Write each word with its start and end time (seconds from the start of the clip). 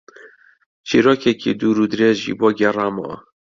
چیرۆکێکی 0.87 1.51
دوور 1.59 1.77
و 1.81 1.89
درێژی 1.93 2.37
بۆ 2.39 2.47
گێڕامەوە. 2.59 3.15